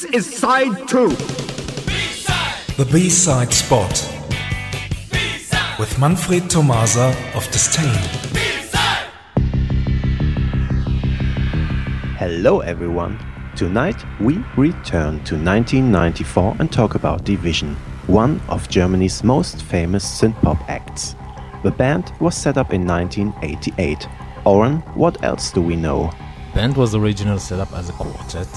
This 0.00 0.14
is 0.14 0.38
side 0.38 0.88
two. 0.88 1.10
The 2.78 2.88
B-side 2.90 3.52
spot. 3.52 3.90
With 5.78 5.98
Manfred 5.98 6.48
Tomasa 6.48 7.14
of 7.34 7.46
Disdain. 7.50 7.84
Hello 12.16 12.60
everyone. 12.60 13.18
Tonight 13.54 14.02
we 14.20 14.42
return 14.56 15.22
to 15.24 15.36
1994 15.36 16.56
and 16.60 16.72
talk 16.72 16.94
about 16.94 17.24
DeVision, 17.24 17.74
one 18.06 18.40
of 18.48 18.70
Germany's 18.70 19.22
most 19.22 19.62
famous 19.64 20.04
synth-pop 20.06 20.66
acts. 20.70 21.14
The 21.62 21.72
band 21.72 22.10
was 22.20 22.34
set 22.34 22.56
up 22.56 22.72
in 22.72 22.86
1988. 22.86 24.08
Oren, 24.46 24.76
what 24.94 25.22
else 25.22 25.52
do 25.52 25.60
we 25.60 25.76
know? 25.76 26.10
Band 26.54 26.78
was 26.78 26.94
originally 26.94 27.38
set 27.38 27.60
up 27.60 27.72
as 27.74 27.90
a 27.90 27.92
quartet. 27.92 28.48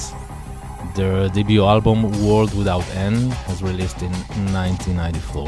Their 0.95 1.29
debut 1.29 1.63
album 1.65 2.03
World 2.25 2.53
Without 2.55 2.87
End 2.95 3.35
was 3.47 3.63
released 3.63 4.01
in 4.01 4.11
1994. 4.53 5.47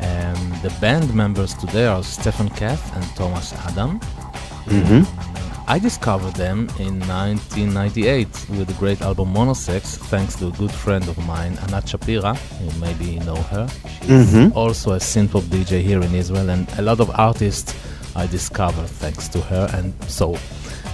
And 0.00 0.54
the 0.62 0.70
band 0.80 1.12
members 1.14 1.54
today 1.54 1.86
are 1.86 2.02
Stefan 2.02 2.48
Kath 2.50 2.94
and 2.96 3.04
Thomas 3.16 3.52
Adam. 3.66 4.00
Mm-hmm. 4.66 5.02
I 5.70 5.78
discovered 5.78 6.32
them 6.34 6.60
in 6.78 6.98
1998 7.00 8.26
with 8.50 8.68
the 8.68 8.74
great 8.78 9.02
album 9.02 9.34
Monosex, 9.34 9.96
thanks 10.08 10.34
to 10.36 10.46
a 10.46 10.50
good 10.52 10.70
friend 10.72 11.06
of 11.08 11.18
mine, 11.26 11.58
Anat 11.68 11.84
Shapira. 11.84 12.34
You 12.64 12.80
maybe 12.80 13.18
know 13.26 13.36
her. 13.52 13.68
She's 14.02 14.32
Mhm. 14.32 14.56
also 14.56 14.92
a 14.92 14.98
synthpop 14.98 15.42
DJ 15.50 15.82
here 15.82 16.00
in 16.00 16.14
Israel, 16.14 16.48
and 16.48 16.66
a 16.78 16.82
lot 16.82 17.00
of 17.00 17.10
artists 17.14 17.74
I 18.16 18.26
discovered 18.26 18.88
thanks 18.88 19.28
to 19.28 19.40
her. 19.42 19.68
And 19.74 19.92
so 20.06 20.36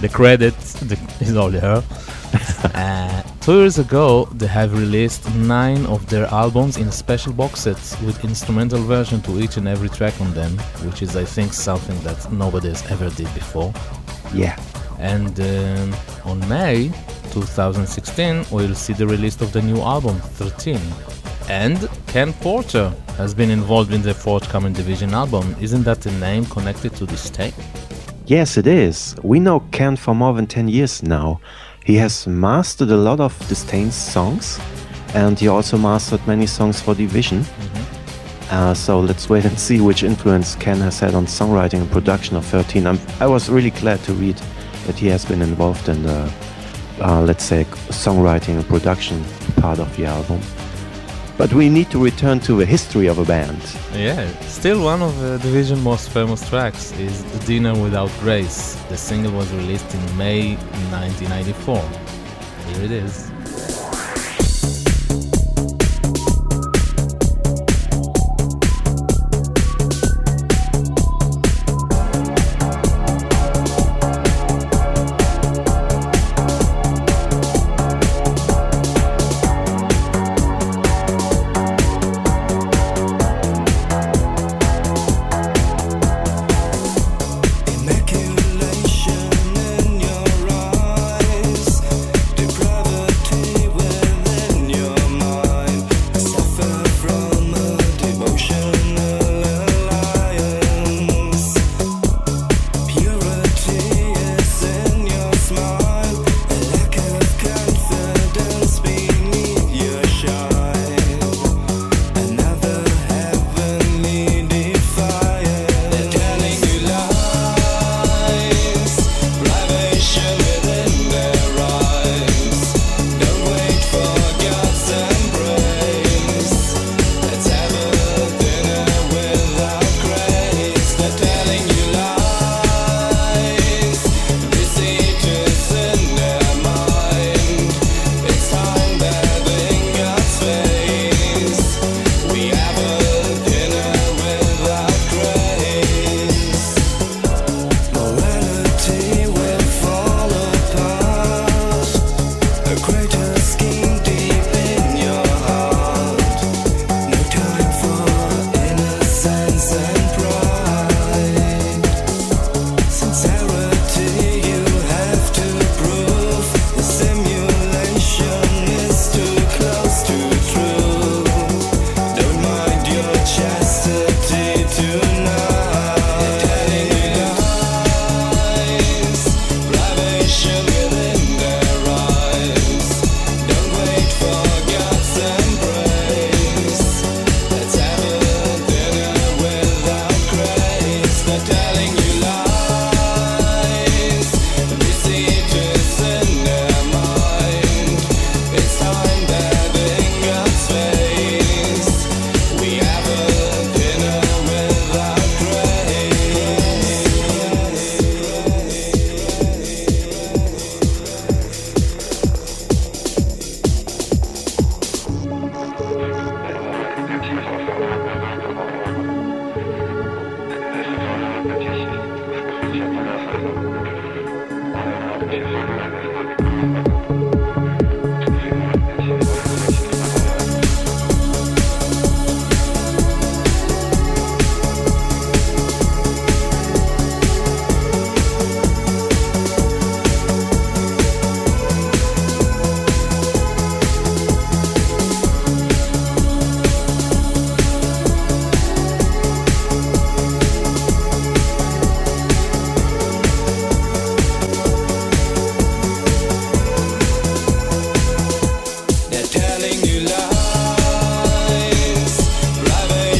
the 0.01 0.09
credit 0.09 0.55
is 1.21 1.37
all 1.37 1.51
her. 1.51 1.81
uh, 2.73 3.21
two 3.41 3.59
years 3.59 3.79
ago, 3.79 4.25
they 4.33 4.47
have 4.47 4.77
released 4.77 5.33
nine 5.35 5.85
of 5.85 6.07
their 6.09 6.25
albums 6.27 6.77
in 6.77 6.91
special 6.91 7.33
box 7.33 7.61
sets 7.61 7.99
with 8.01 8.23
instrumental 8.23 8.81
version 8.83 9.21
to 9.21 9.39
each 9.39 9.57
and 9.57 9.67
every 9.67 9.89
track 9.89 10.19
on 10.21 10.33
them, 10.33 10.57
which 10.85 11.01
is, 11.01 11.15
I 11.15 11.23
think, 11.23 11.53
something 11.53 11.99
that 12.03 12.31
nobody 12.31 12.69
has 12.69 12.85
ever 12.91 13.09
did 13.09 13.33
before. 13.33 13.73
Yeah. 14.33 14.59
And 14.99 15.39
um, 15.39 15.95
on 16.25 16.39
May 16.49 16.91
2016, 17.31 18.45
we'll 18.51 18.75
see 18.75 18.93
the 18.93 19.07
release 19.07 19.39
of 19.41 19.51
the 19.51 19.61
new 19.61 19.79
album 19.81 20.19
13. 20.19 20.79
And 21.49 21.89
Ken 22.07 22.33
Porter 22.33 22.93
has 23.17 23.33
been 23.33 23.51
involved 23.51 23.93
in 23.93 24.01
the 24.01 24.13
forthcoming 24.13 24.73
DeVision 24.73 25.11
album. 25.11 25.55
Isn't 25.61 25.83
that 25.83 26.05
a 26.05 26.11
name 26.13 26.45
connected 26.45 26.95
to 26.95 27.05
this 27.05 27.29
tape? 27.29 27.53
Yes, 28.25 28.57
it 28.57 28.65
is. 28.65 29.15
We 29.21 29.39
know 29.39 29.59
Ken 29.71 29.95
for 29.95 30.15
more 30.15 30.33
than 30.33 30.47
10 30.47 30.67
years 30.67 31.03
now. 31.03 31.39
He 31.85 31.97
has 31.97 32.25
mastered 32.25 32.89
a 32.89 32.97
lot 32.97 33.19
of 33.19 33.37
Disdain's 33.47 33.93
songs, 33.93 34.59
and 35.13 35.37
he 35.37 35.47
also 35.47 35.77
mastered 35.77 36.25
many 36.25 36.47
songs 36.47 36.81
for 36.81 36.95
DeVision. 36.95 37.45
Uh, 38.49 38.73
so 38.73 38.99
let's 38.99 39.29
wait 39.29 39.45
and 39.45 39.57
see 39.59 39.79
which 39.79 40.01
influence 40.01 40.55
Ken 40.55 40.77
has 40.77 40.99
had 40.99 41.13
on 41.13 41.27
songwriting 41.27 41.81
and 41.81 41.91
production 41.91 42.37
of 42.37 42.45
13. 42.47 42.87
I'm, 42.87 42.99
I 43.19 43.27
was 43.27 43.51
really 43.51 43.69
glad 43.69 43.99
to 44.05 44.13
read 44.13 44.35
that 44.87 44.95
he 44.95 45.05
has 45.09 45.25
been 45.25 45.43
involved 45.43 45.87
in 45.87 46.01
the, 46.01 46.33
uh, 47.01 47.21
let's 47.21 47.43
say, 47.43 47.65
songwriting 47.91 48.55
and 48.55 48.65
production 48.67 49.23
part 49.57 49.77
of 49.77 49.95
the 49.95 50.05
album. 50.05 50.41
But 51.37 51.53
we 51.53 51.69
need 51.69 51.91
to 51.91 52.01
return 52.01 52.39
to 52.41 52.57
the 52.57 52.65
history 52.65 53.07
of 53.07 53.17
a 53.17 53.25
band. 53.25 53.61
Yeah, 53.93 54.25
still 54.41 54.81
one 54.83 55.01
of 55.01 55.19
the 55.19 55.37
DeVision 55.39 55.81
most 55.83 56.09
famous 56.09 56.47
tracks 56.49 56.93
is 56.93 57.23
Dinner 57.45 57.73
Without 57.77 58.09
Grace. 58.21 58.75
The 58.87 58.95
single 58.95 59.33
was 59.33 59.51
released 59.51 59.93
in 59.93 60.17
May 60.17 60.55
1994. 60.91 61.77
Here 62.67 62.83
it 62.85 62.91
is. 62.91 63.34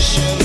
Nation. 0.06 0.45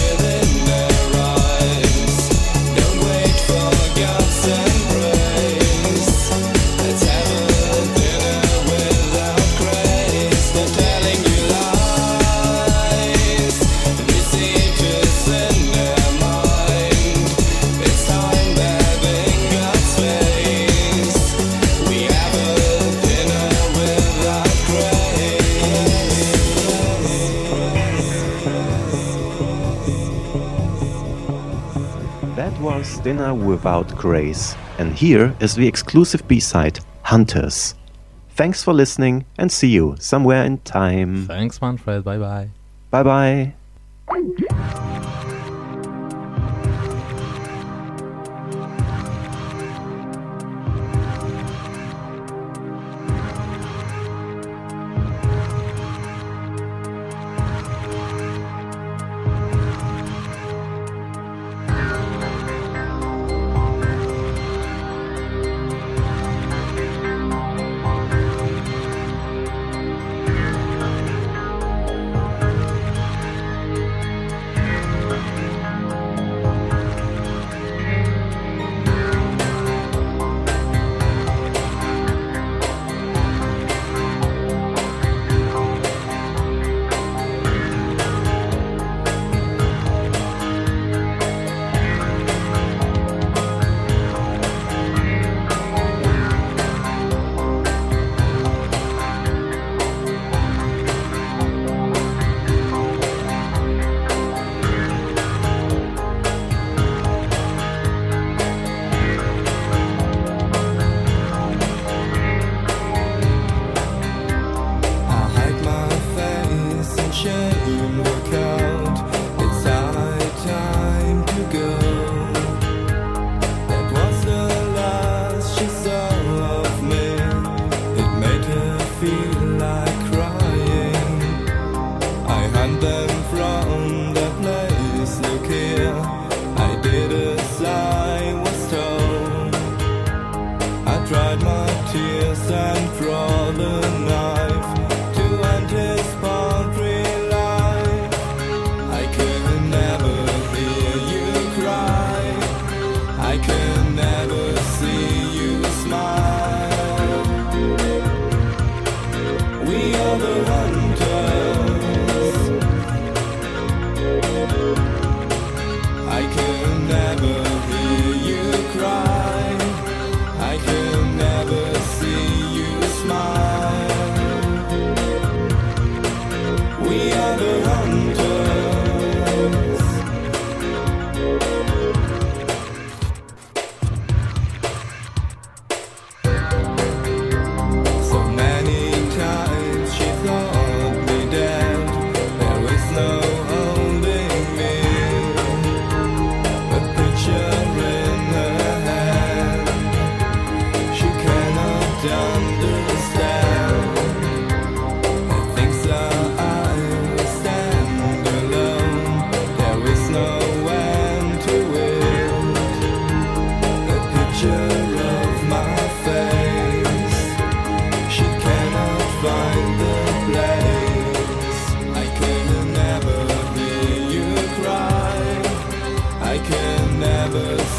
Dinner 33.03 33.35
Without 33.35 33.89
Grace, 33.97 34.55
and 34.79 34.93
here 34.93 35.35
is 35.41 35.55
the 35.55 35.67
exclusive 35.67 36.27
B 36.29 36.39
side, 36.41 36.81
Hunters. 37.03 37.75
Thanks 38.31 38.63
for 38.63 38.73
listening 38.73 39.25
and 39.39 39.51
see 39.51 39.69
you 39.69 39.97
somewhere 39.99 40.45
in 40.45 40.59
time. 40.59 41.27
Thanks, 41.27 41.61
Manfred. 41.61 42.05
Bye 42.05 42.19
bye. 42.19 42.49
Bye 42.91 43.55
bye. 44.09 44.97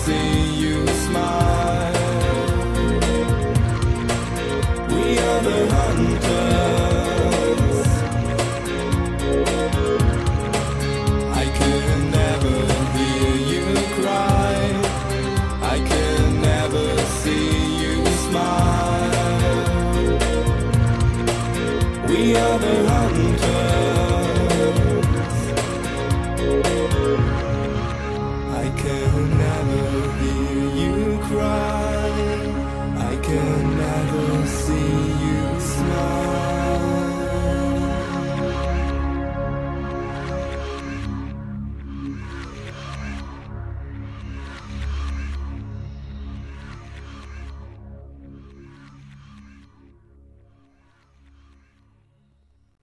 We 0.07 0.20